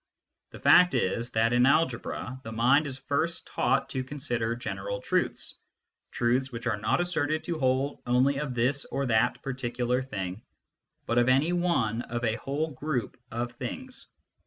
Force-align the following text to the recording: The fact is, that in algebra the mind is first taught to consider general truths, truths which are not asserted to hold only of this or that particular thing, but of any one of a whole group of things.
The 0.49 0.59
fact 0.59 0.95
is, 0.95 1.29
that 1.33 1.53
in 1.53 1.67
algebra 1.67 2.41
the 2.43 2.51
mind 2.51 2.87
is 2.87 2.97
first 2.97 3.45
taught 3.45 3.87
to 3.89 4.03
consider 4.03 4.55
general 4.55 4.99
truths, 4.99 5.59
truths 6.09 6.51
which 6.51 6.65
are 6.65 6.77
not 6.77 6.99
asserted 6.99 7.43
to 7.43 7.59
hold 7.59 8.01
only 8.07 8.37
of 8.39 8.55
this 8.55 8.83
or 8.85 9.05
that 9.05 9.43
particular 9.43 10.01
thing, 10.01 10.41
but 11.05 11.19
of 11.19 11.29
any 11.29 11.53
one 11.53 12.01
of 12.01 12.23
a 12.23 12.37
whole 12.37 12.71
group 12.71 13.15
of 13.29 13.51
things. 13.51 14.07